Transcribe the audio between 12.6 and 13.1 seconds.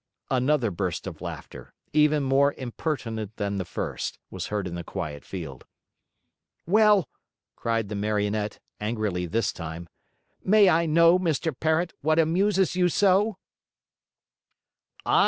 you